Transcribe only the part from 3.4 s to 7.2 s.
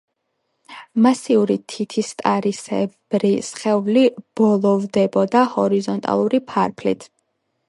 სხეული ბოლოვდებოდა ჰორიზონტალური ფარფლით.